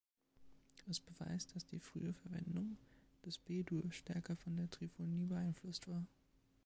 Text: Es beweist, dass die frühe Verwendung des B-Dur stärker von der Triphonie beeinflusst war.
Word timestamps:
Es 0.89 0.99
beweist, 0.99 1.55
dass 1.55 1.67
die 1.67 1.77
frühe 1.77 2.11
Verwendung 2.15 2.75
des 3.23 3.37
B-Dur 3.37 3.91
stärker 3.91 4.35
von 4.35 4.55
der 4.55 4.67
Triphonie 4.67 5.25
beeinflusst 5.27 5.87
war. 5.87 6.07